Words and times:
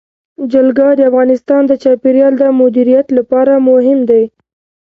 جلګه 0.51 0.87
د 0.95 0.99
افغانستان 1.09 1.61
د 1.67 1.71
چاپیریال 1.83 2.33
د 2.37 2.43
مدیریت 2.61 3.07
لپاره 3.17 3.53
مهم 3.69 3.99
دي. 4.09 4.23